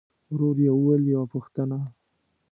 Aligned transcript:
ورو 0.33 0.49
يې 0.65 0.71
وويل: 0.75 1.03
يوه 1.13 1.25
پوښتنه! 1.33 1.77